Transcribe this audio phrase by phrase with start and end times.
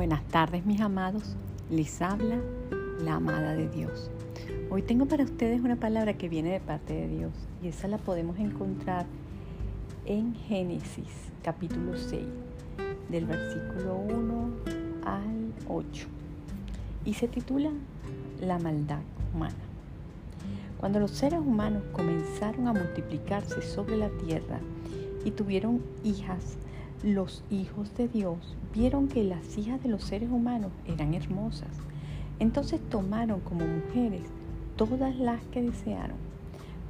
[0.00, 1.36] Buenas tardes mis amados,
[1.68, 2.38] les habla
[3.04, 4.10] la amada de Dios.
[4.70, 7.32] Hoy tengo para ustedes una palabra que viene de parte de Dios
[7.62, 9.04] y esa la podemos encontrar
[10.06, 11.04] en Génesis
[11.42, 12.24] capítulo 6,
[13.10, 14.50] del versículo 1
[15.04, 16.06] al 8
[17.04, 17.70] y se titula
[18.40, 19.02] La maldad
[19.34, 19.52] humana.
[20.78, 24.60] Cuando los seres humanos comenzaron a multiplicarse sobre la tierra
[25.26, 26.56] y tuvieron hijas,
[27.02, 28.36] los hijos de Dios
[28.74, 31.70] vieron que las hijas de los seres humanos eran hermosas.
[32.38, 34.22] Entonces tomaron como mujeres
[34.76, 36.18] todas las que desearon.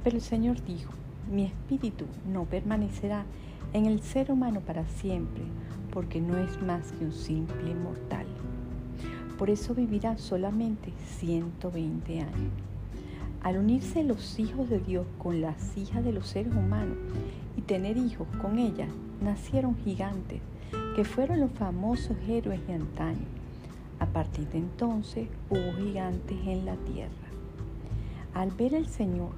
[0.03, 0.91] Pero el Señor dijo,
[1.31, 3.23] mi espíritu no permanecerá
[3.71, 5.43] en el ser humano para siempre,
[5.93, 8.25] porque no es más que un simple mortal.
[9.37, 12.51] Por eso vivirá solamente 120 años.
[13.43, 16.97] Al unirse los hijos de Dios con las hijas de los seres humanos
[17.57, 18.89] y tener hijos con ellas,
[19.21, 20.41] nacieron gigantes,
[20.95, 23.25] que fueron los famosos héroes de antaño.
[23.99, 27.11] A partir de entonces hubo gigantes en la tierra.
[28.33, 29.31] Al ver el Señor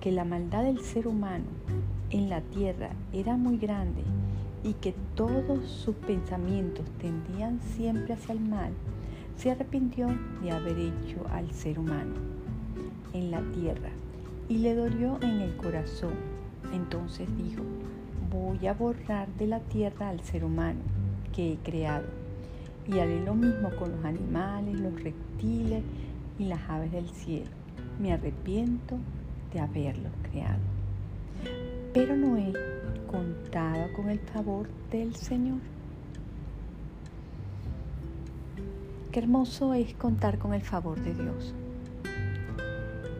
[0.00, 1.44] que la maldad del ser humano
[2.10, 4.02] en la tierra era muy grande
[4.62, 8.72] y que todos sus pensamientos tendían siempre hacia el mal,
[9.36, 10.08] se arrepintió
[10.42, 12.14] de haber hecho al ser humano
[13.12, 13.90] en la tierra
[14.48, 16.14] y le dolió en el corazón.
[16.72, 17.62] Entonces dijo,
[18.30, 20.80] voy a borrar de la tierra al ser humano
[21.34, 22.06] que he creado
[22.86, 25.82] y haré lo mismo con los animales, los reptiles
[26.38, 27.50] y las aves del cielo.
[28.00, 28.96] Me arrepiento
[29.52, 30.60] de haberlos creado.
[31.92, 32.52] Pero Noé
[33.10, 35.58] contaba con el favor del Señor.
[39.10, 41.54] Qué hermoso es contar con el favor de Dios.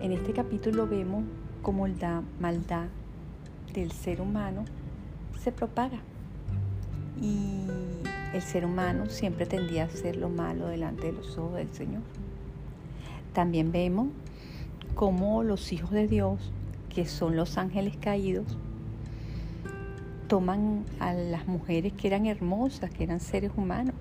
[0.01, 1.25] En este capítulo vemos
[1.62, 2.87] cómo la maldad
[3.73, 4.65] del ser humano
[5.47, 5.98] se propaga
[7.22, 7.69] y
[8.34, 12.03] el ser humano siempre tendía a hacer lo malo delante de los ojos del Señor.
[13.32, 14.09] También vemos
[14.97, 16.50] cómo los hijos de Dios,
[16.88, 18.59] que son los ángeles caídos,
[20.26, 23.94] toman a las mujeres que eran hermosas, que eran seres humanos,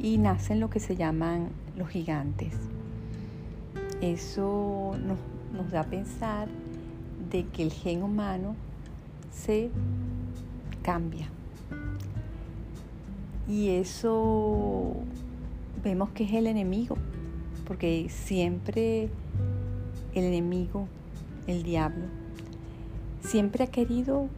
[0.00, 2.52] y nacen lo que se llaman los gigantes.
[4.00, 5.18] Eso nos,
[5.52, 6.48] nos da a pensar
[7.30, 8.56] de que el gen humano
[9.34, 9.70] se
[10.82, 11.28] cambia.
[13.48, 14.94] Y eso
[15.82, 16.96] vemos que es el enemigo,
[17.66, 19.10] porque siempre
[20.14, 20.88] el enemigo,
[21.46, 22.06] el diablo,
[23.20, 24.28] siempre ha querido,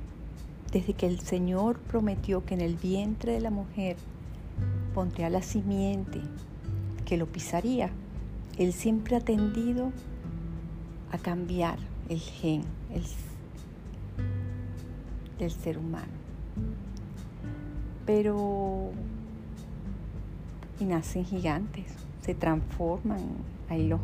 [0.73, 3.97] desde que el Señor prometió que en el vientre de la mujer
[4.95, 6.21] pondría la simiente
[7.05, 7.91] que lo pisaría,
[8.59, 9.93] Él siempre ha tendido
[11.13, 11.79] a cambiar
[12.09, 13.05] el gen el,
[15.39, 16.13] del ser humano.
[18.05, 18.91] Pero
[20.79, 21.85] y nacen gigantes,
[22.21, 23.21] se transforman,
[23.69, 24.01] hay los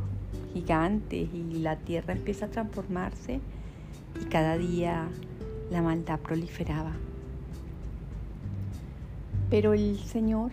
[0.54, 3.40] gigantes y la tierra empieza a transformarse
[4.20, 5.08] y cada día
[5.70, 6.92] la maldad proliferaba.
[9.50, 10.52] Pero el Señor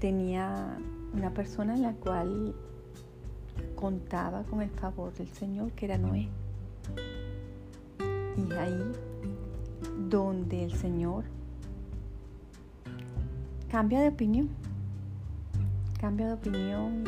[0.00, 0.78] tenía
[1.12, 2.54] una persona en la cual
[3.74, 6.28] contaba con el favor del Señor, que era Noé.
[8.36, 8.92] Y ahí
[10.08, 11.24] donde el Señor
[13.70, 14.48] cambia de opinión,
[16.00, 17.04] cambia de opinión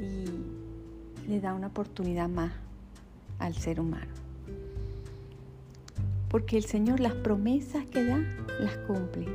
[0.00, 2.52] y, y le da una oportunidad más
[3.38, 4.12] al ser humano.
[6.28, 8.18] Porque el Señor las promesas que da,
[8.60, 9.26] las cumple.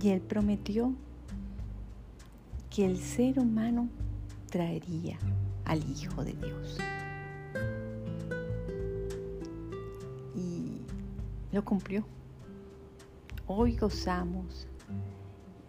[0.00, 0.94] Y Él prometió
[2.70, 3.88] que el ser humano
[4.50, 5.18] traería
[5.64, 6.78] al Hijo de Dios.
[11.52, 12.04] Lo cumplió.
[13.46, 14.66] Hoy gozamos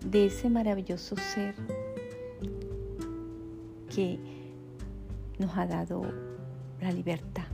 [0.05, 1.55] de ese maravilloso ser
[3.93, 4.19] que
[5.39, 6.03] nos ha dado
[6.79, 7.45] la libertad,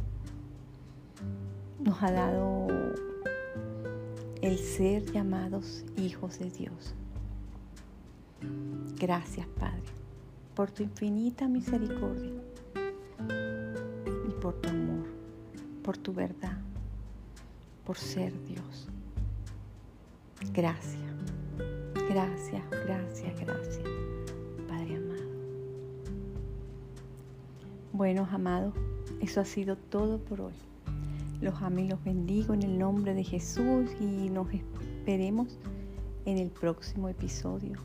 [1.80, 2.68] nos ha dado
[4.42, 6.94] el ser llamados hijos de Dios.
[9.00, 9.84] Gracias Padre
[10.56, 12.34] por tu infinita misericordia
[14.28, 15.06] y por tu amor,
[15.84, 16.67] por tu verdad
[17.88, 18.90] por ser Dios.
[20.54, 21.02] Gracias,
[22.10, 23.88] gracias, gracias, gracias,
[24.68, 25.24] Padre amado.
[27.94, 28.74] Bueno, amados,
[29.22, 30.54] eso ha sido todo por hoy.
[31.40, 35.58] Los amo y los bendigo en el nombre de Jesús y nos esperemos
[36.26, 37.80] en el próximo episodio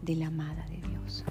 [0.00, 1.22] de la amada de Dios.